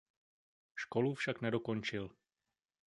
Školu 0.75 1.13
však 1.15 1.41
nedokončil. 1.41 2.11